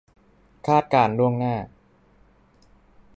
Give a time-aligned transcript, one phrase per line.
[0.67, 1.55] คาดการณ์ล่วงหน้า